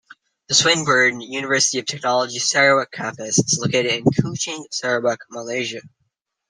The 0.47 0.55
Swinburne 0.55 1.21
University 1.21 1.77
of 1.77 1.85
Technology 1.85 2.39
Sarawak 2.39 2.89
Campus 2.91 3.37
is 3.37 3.59
located 3.61 3.91
in 3.91 4.03
Kuching, 4.05 4.65
Sarawak, 4.71 5.19
Malaysia. 5.29 5.81